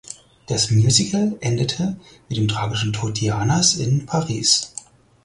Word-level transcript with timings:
Das 0.47 0.71
Musical 0.71 1.37
endet 1.41 1.77
mit 2.27 2.35
dem 2.39 2.47
tragischen 2.47 2.91
Tod 2.91 3.21
Dianas 3.21 3.75
in 3.75 4.07
Paris. 4.07 4.73